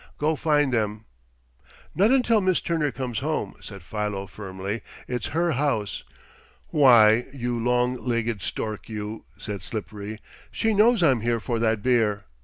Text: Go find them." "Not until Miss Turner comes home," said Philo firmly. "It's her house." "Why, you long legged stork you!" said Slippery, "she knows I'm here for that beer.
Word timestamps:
Go 0.17 0.35
find 0.35 0.73
them." 0.73 1.05
"Not 1.93 2.09
until 2.09 2.41
Miss 2.41 2.59
Turner 2.59 2.91
comes 2.91 3.19
home," 3.19 3.53
said 3.61 3.83
Philo 3.83 4.25
firmly. 4.25 4.81
"It's 5.07 5.27
her 5.27 5.51
house." 5.51 6.03
"Why, 6.69 7.25
you 7.33 7.59
long 7.63 7.97
legged 8.03 8.41
stork 8.41 8.89
you!" 8.89 9.25
said 9.37 9.61
Slippery, 9.61 10.17
"she 10.49 10.73
knows 10.73 11.03
I'm 11.03 11.21
here 11.21 11.39
for 11.39 11.59
that 11.59 11.83
beer. 11.83 12.25